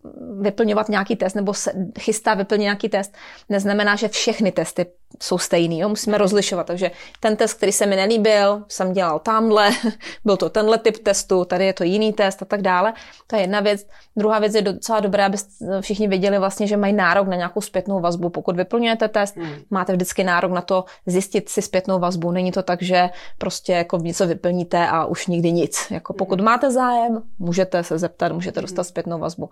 [0.41, 3.14] vyplňovat nějaký test, nebo se chystá vyplnit nějaký test,
[3.50, 4.86] neznamená, že všechny testy
[5.22, 5.80] jsou stejný.
[5.80, 5.89] Jo?
[5.89, 6.68] Musíme rozlišovat.
[6.68, 9.70] Takže ten test, který se mi nelíbil, jsem dělal tamhle,
[10.26, 12.93] byl to tenhle typ testu, tady je to jiný test a tak dále.
[13.28, 13.88] To je jedna věc.
[14.16, 15.38] Druhá věc je docela dobré, aby
[15.82, 18.30] všichni věděli vlastně, že mají nárok na nějakou zpětnou vazbu.
[18.30, 19.55] Pokud vyplňujete test, hmm.
[19.70, 22.32] máte vždycky nárok na to zjistit si zpětnou vazbu.
[22.32, 25.88] Není to tak, že prostě jako něco vyplníte a už nikdy nic.
[25.91, 26.45] Jako pokud hmm.
[26.45, 28.89] máte zájem, můžete se zeptat, můžete dostat hmm.
[28.89, 29.49] zpětnou vazbu.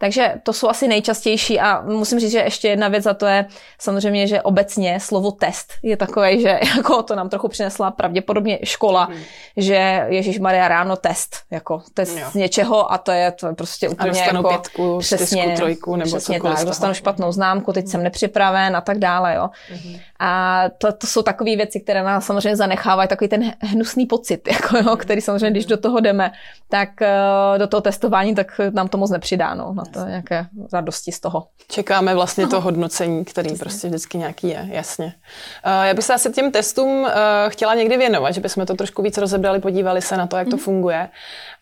[0.00, 3.46] Takže to jsou asi nejčastější a musím říct, že ještě jedna věc a to je
[3.78, 9.04] samozřejmě, že obecně slovo test je takové, že jako to nám trochu přinesla pravděpodobně škola,
[9.04, 9.22] hmm.
[9.56, 12.26] že Ježíš Maria ráno test, jako test jo.
[12.30, 16.10] z něčeho a to je, to je prostě úplně a jako, pětku, přesně, trojku nebo
[16.10, 19.50] přesně tak, dostanu špatnou známku, teď jsem nepřipraven a tak dále, jo.
[19.68, 19.96] Hmm.
[20.18, 24.76] A to, to jsou takové věci, které nás samozřejmě zanechávají takový ten hnusný pocit, jako,
[24.78, 26.32] jo, který samozřejmě, když do toho jdeme,
[26.68, 31.12] tak uh, do toho testování, tak nám to moc nepřidá, no, na to nějaké radosti
[31.12, 31.46] z toho.
[31.68, 35.04] Čekáme vlastně to hodnocení, který prostě vždycky nějaký je, jasně.
[35.04, 37.08] Uh, já bych se asi těm testům uh,
[37.48, 40.56] chtěla někdy věnovat, že bychom to trošku víc rozebrali, podívali se na to, jak to
[40.56, 40.60] mm-hmm.
[40.60, 41.08] funguje,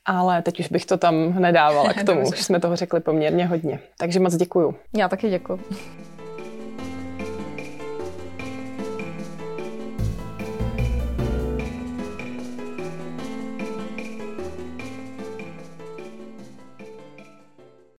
[0.07, 3.79] ale teď už bych to tam nedávala k tomu, už jsme toho řekli poměrně hodně.
[3.99, 4.75] Takže moc děkuju.
[4.97, 5.61] Já taky děkuju.